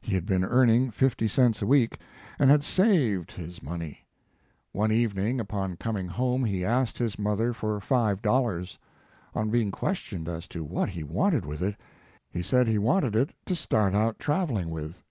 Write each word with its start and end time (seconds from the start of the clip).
He 0.00 0.14
had 0.14 0.24
been 0.24 0.44
earn 0.44 0.70
ing 0.70 0.92
fifty 0.92 1.26
cents 1.26 1.60
a 1.60 1.66
week, 1.66 1.98
and 2.38 2.48
had 2.48 2.62
saved 2.62 3.32
his 3.32 3.56
28 3.58 3.62
Mark 3.62 3.62
Twain 3.64 3.70
money. 3.80 3.98
One 4.70 4.92
evening 4.92 5.40
upon 5.40 5.76
coming 5.78 6.06
home 6.06 6.44
he 6.44 6.64
asked 6.64 6.96
his 6.98 7.18
mother 7.18 7.52
for 7.52 7.80
five 7.80 8.22
dollars. 8.22 8.78
On 9.34 9.50
being 9.50 9.72
questioned 9.72 10.28
as 10.28 10.46
to 10.46 10.62
what 10.62 10.90
he 10.90 11.02
wanted 11.02 11.44
with 11.44 11.60
it, 11.60 11.74
he 12.30 12.40
said 12.40 12.68
he 12.68 12.78
wanted 12.78 13.16
it 13.16 13.30
to 13.46 13.56
start 13.56 13.96
out 13.96 14.20
traveling 14.20 14.70
with. 14.70 15.02